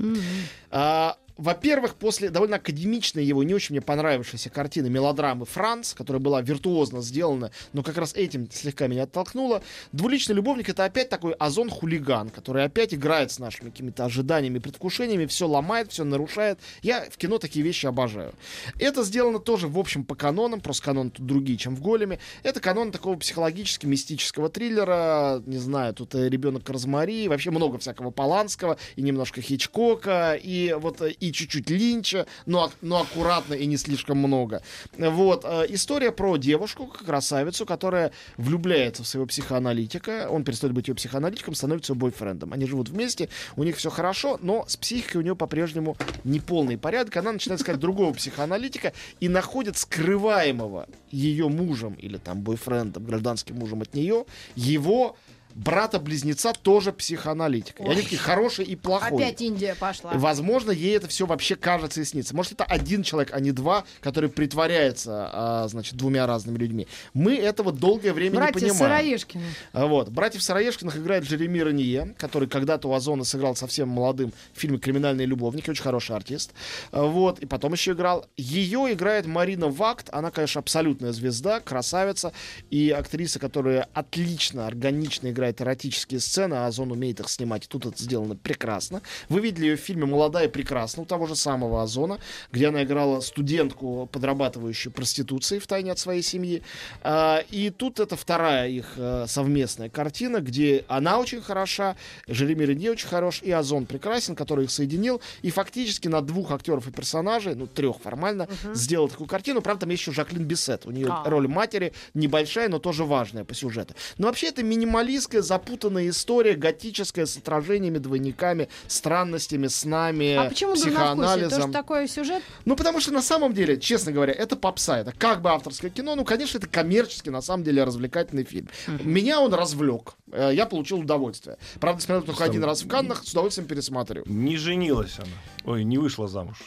[0.72, 6.42] А, во-первых, после довольно академичной его, не очень мне понравившейся картины мелодрамы «Франц», которая была
[6.42, 12.30] виртуозно сделана, но как раз этим слегка меня оттолкнула, «Двуличный любовник»— это опять такой озон-хулиган,
[12.30, 16.60] который опять играет с нашими какими-то ожиданиями, предвкушениями, все ломает, все нарушает.
[16.82, 18.34] Я в кино такие вещи обожаю.
[18.80, 22.20] Это сделано тоже, в общем, по канонам, просто каноны тут другие, чем в «Големе».
[22.44, 28.78] Это канон такого психологически-мистического триллера, не знаю, тут э, «Ребенок Розмари», вообще много всякого Поланского,
[28.96, 34.18] и немножко Хичкока, и вот э, и чуть-чуть Линча, но, но аккуратно и не слишком
[34.18, 34.62] много.
[34.98, 35.44] Вот.
[35.44, 41.56] э, История про девушку, красавицу, которая влюбляется в своего психоаналитика, он перестает быть ее психоаналитиком,
[41.56, 42.54] становится ее бойфрендом.
[42.54, 47.18] Они живут вместе, у них все хорошо, но с психикой у нее по-прежнему неполный порядок.
[47.18, 53.82] Она начинает искать другого психоаналитика и находит скрываемого ее мужем или там бойфрендом, гражданским мужем
[53.82, 55.16] от нее, его
[55.56, 57.82] брата-близнеца тоже психоаналитика.
[57.84, 59.24] И они такие хороший и плохой.
[59.24, 60.12] Опять Индия пошла.
[60.14, 62.36] Возможно, ей это все вообще кажется и снится.
[62.36, 66.88] Может, это один человек, а не два, который притворяется, а, значит, двумя разными людьми.
[67.14, 68.78] Мы этого долгое время Братья не понимаем.
[68.78, 69.44] Сыроежкины.
[69.72, 70.10] А Вот.
[70.10, 75.26] Братьев Сыроежкиных играет Джереми Ранье, который когда-то у Озона сыграл совсем молодым в фильме «Криминальные
[75.26, 76.52] любовники», очень хороший артист.
[76.92, 77.40] А, Вот.
[77.40, 78.26] И потом еще играл.
[78.36, 80.10] Ее играет Марина Вакт.
[80.12, 82.34] Она, конечно, абсолютная звезда, красавица
[82.70, 87.66] и актриса, которая отлично, органично играет эротические сцены, а Озон умеет их снимать.
[87.66, 89.02] И тут это сделано прекрасно.
[89.30, 92.20] Вы видели ее в фильме «Молодая и прекрасна» у того же самого Озона,
[92.52, 96.64] где она играла студентку, подрабатывающую проституцией в тайне от своей семьи.
[97.04, 101.96] А, И тут это вторая их э, совместная картина, где она очень хороша,
[102.28, 105.22] Жереми Ренье очень хорош, и Озон прекрасен, который их соединил.
[105.42, 109.62] И фактически на двух актеров и персонажей, ну, трех формально, сделал такую картину.
[109.62, 110.86] Правда, там есть еще Жаклин Бисет.
[110.86, 111.30] У нее А.
[111.30, 113.94] роль матери небольшая, но тоже важная по сюжету.
[114.18, 120.74] Но вообще это минималистская классическая запутанная история, готическая с отражениями, двойниками, странностями, снами, А почему
[120.74, 121.62] психоанализом.
[121.62, 122.44] Тоже такой сюжет?
[122.66, 126.16] Ну, потому что на самом деле, честно говоря, это попса, это как бы авторское кино.
[126.16, 128.70] Ну, конечно, это коммерчески, на самом деле, развлекательный фильм.
[128.88, 130.14] Меня он развлек.
[130.32, 131.58] Э, Я получил удовольствие.
[131.80, 134.26] Правда, смотрел только один раз в Каннах, с удовольствием пересматриваю.
[134.28, 135.74] Не женилась она.
[135.74, 136.58] Ой, не вышла замуж.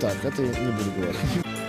[0.00, 1.67] Так, это я не буду говорить.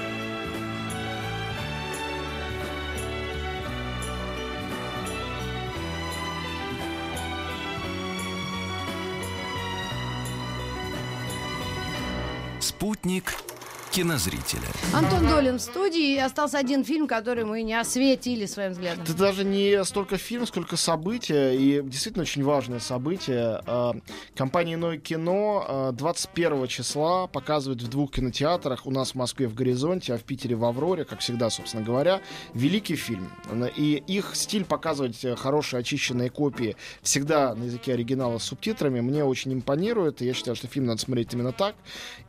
[12.80, 13.36] Спутник
[13.92, 14.68] кинозрителя.
[14.94, 16.16] Антон Долин в студии.
[16.16, 19.04] И остался один фильм, который мы не осветили своим взглядом.
[19.04, 23.62] Это даже не столько фильм, сколько событие, и действительно очень важное событие.
[23.66, 23.96] А,
[24.36, 29.54] Компания «Иное кино» а, 21 числа показывает в двух кинотеатрах, у нас в Москве в
[29.54, 32.22] «Горизонте», а в Питере в «Авроре», как всегда, собственно говоря,
[32.54, 33.30] великий фильм.
[33.76, 39.54] И их стиль показывать хорошие очищенные копии всегда на языке оригинала с субтитрами мне очень
[39.54, 41.76] импонирует, и я считаю, что фильм надо смотреть именно так.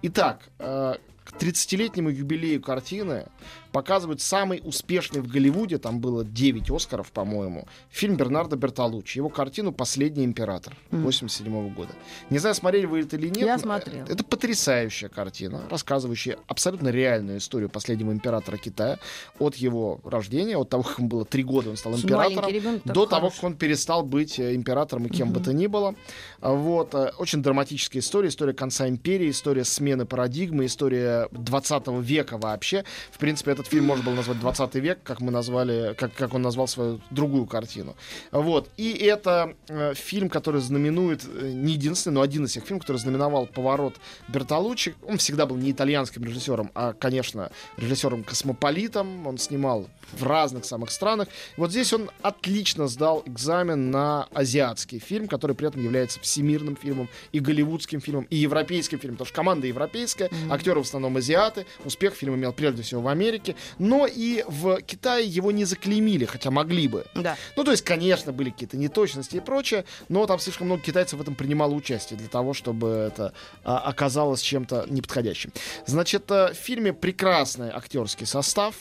[0.02, 3.26] Итак, э, к 30-летнему юбилею картины
[3.72, 9.72] показывают самый успешный в Голливуде, там было 9 Оскаров, по-моему, фильм Бернардо Бертолуччи, его картину
[9.72, 11.92] «Последний император» 87 года.
[12.30, 13.46] Не знаю, смотрели вы это или нет.
[13.46, 14.06] Я но смотрела.
[14.08, 18.98] Это потрясающая картина, рассказывающая абсолютно реальную историю последнего императора Китая
[19.38, 23.06] от его рождения, от того, как ему было 3 года, он стал императором, ребенок до
[23.06, 25.94] того, как он перестал быть э, императором и кем бы то ни было.
[26.40, 26.94] Вот.
[26.94, 32.84] э, Очень драматическая история, история конца империи, история смены парадигмы, история 20 века вообще.
[33.10, 36.42] В принципе, этот фильм можно было назвать 20 век, как мы назвали, как, как он
[36.42, 37.96] назвал свою другую картину.
[38.32, 38.68] Вот.
[38.76, 42.98] И это э, фильм, который знаменует, э, не единственный, но один из тех фильмов, который
[42.98, 43.96] знаменовал поворот
[44.28, 44.94] Бертолуччи.
[45.06, 49.26] Он всегда был не итальянским режиссером, а, конечно, режиссером-космополитом.
[49.26, 51.28] Он снимал в разных самых странах.
[51.56, 57.08] Вот здесь он отлично сдал экзамен на азиатский фильм, который при этом является всемирным фильмом,
[57.32, 62.14] и голливудским фильмом, и европейским фильмом, потому что команда европейская, актеры в основном азиаты, успех
[62.14, 66.88] фильм имел прежде всего в Америке, но и в Китае его не заклеймили, хотя могли
[66.88, 67.06] бы.
[67.14, 67.36] Да.
[67.56, 71.22] Ну, то есть, конечно, были какие-то неточности и прочее, но там слишком много китайцев в
[71.22, 73.32] этом принимало участие для того, чтобы это
[73.64, 75.52] а, оказалось чем-то неподходящим.
[75.86, 78.74] Значит, э, в фильме прекрасный актерский состав.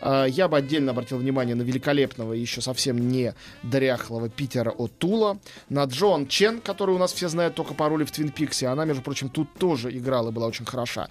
[0.00, 5.84] А, Я бы отдельно обратил внимание на великолепного, еще совсем не дряхлого Питера О'Тула, на
[5.84, 8.68] Джон Чен, который у нас все знают только по роли в Твин Пиксе.
[8.68, 11.08] Она, между прочим, тут тоже играла и была очень хороша.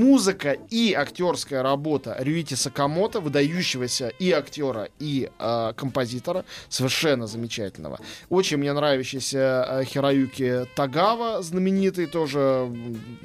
[0.00, 7.98] Музыка и актерская работа Рюити Сакамото, выдающегося и актера, и э, композитора, совершенно замечательного.
[8.30, 12.38] Очень мне нравящийся э, Хироюки Тагава, знаменитый тоже.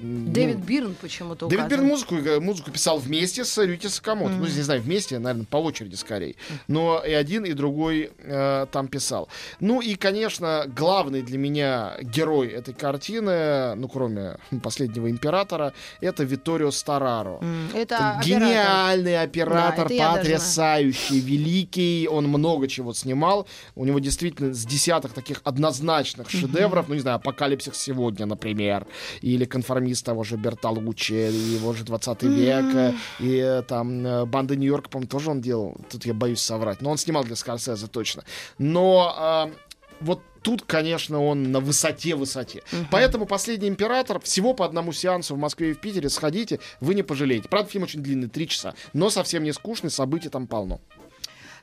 [0.02, 1.80] ну, Дэвид Бирн почему-то Дэвид указан.
[1.80, 4.34] Бирн музыку, музыку писал вместе с Рюти Сакамото.
[4.34, 6.36] Ну, не знаю, вместе, наверное, по очереди скорее.
[6.68, 9.30] Но и один, и другой э, там писал.
[9.62, 16.26] Ну и, конечно, главный для меня герой этой картины, ну, кроме последнего императора, это
[16.66, 17.40] Виторио Стараро.
[17.74, 22.08] Это гениальный оператор, Да, это потрясающий, великий.
[22.08, 23.48] Он много чего снимал.
[23.76, 26.88] У него действительно с десяток таких однозначных шедевров.
[26.88, 28.86] Ну, не знаю, «Апокалипсис сегодня», например.
[29.22, 32.94] Или «Конформист» того же Бертолуччи, его же 20 век.
[33.20, 35.76] И э, там э, «Банда Нью-Йорка», по-моему, тоже он делал.
[35.90, 36.82] Тут я боюсь соврать.
[36.82, 38.24] Но он снимал для Скорсезе точно.
[38.58, 39.75] Но э,
[40.06, 42.62] вот тут, конечно, он на высоте-высоте.
[42.92, 46.10] Поэтому «Последний император» всего по одному сеансу в Москве и в Питере.
[46.10, 47.50] Сходите, вы не пожалеете.
[47.50, 48.76] Правда, фильм очень длинный, три часа.
[48.94, 50.80] Но совсем не скучный, событий там полно.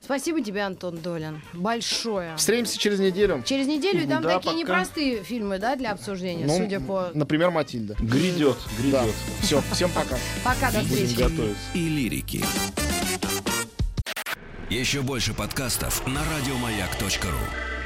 [0.05, 1.41] Спасибо тебе, Антон Долин.
[1.53, 2.35] Большое.
[2.37, 3.41] Встретимся через неделю.
[3.47, 4.75] Через неделю и там Да, такие пока.
[4.81, 7.13] непростые фильмы, да, для обсуждения, Ну, судя по...
[7.15, 7.95] Например, «Матильда».
[8.01, 8.83] Грядет, Да.
[8.83, 9.15] грядет.
[9.43, 10.17] Все, всем пока.
[10.43, 11.17] Пока, до встречи.
[11.75, 12.45] И лирики.
[14.71, 17.82] Еще больше подкастов на радиомаяк.ру.